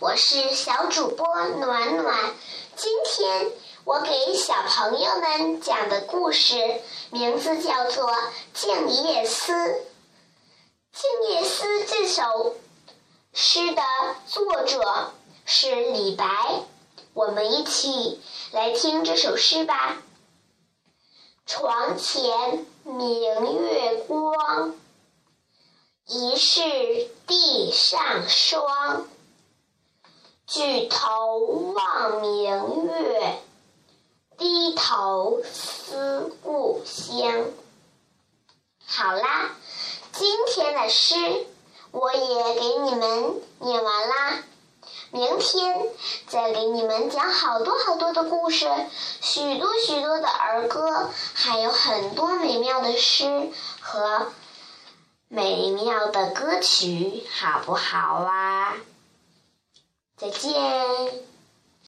[0.00, 2.32] 我是小主播暖暖。
[2.76, 3.50] 今天
[3.82, 6.80] 我给小朋友们讲的故事
[7.10, 8.08] 名字叫做
[8.54, 9.52] 《静夜思》。
[10.92, 12.54] 《静夜思》这首
[13.32, 13.82] 诗的
[14.28, 15.12] 作者
[15.44, 16.62] 是李白，
[17.12, 18.20] 我们一起
[18.52, 20.00] 来听这首诗吧。
[21.44, 24.76] 床前明月光。
[26.06, 26.62] 疑是
[27.26, 29.08] 地上霜，
[30.48, 31.36] 举头
[31.74, 33.38] 望明月，
[34.38, 37.44] 低头思故乡。
[38.86, 39.50] 好啦，
[40.14, 41.16] 今天的诗
[41.90, 44.38] 我也给你们念完啦。
[45.10, 45.86] 明天
[46.28, 48.66] 再给你们讲好多好多的故事，
[49.20, 53.50] 许多许多的儿歌，还有很多美妙的诗
[53.82, 54.32] 和。
[55.30, 58.76] 美妙的歌曲，好不好啊？
[60.18, 61.37] 再见。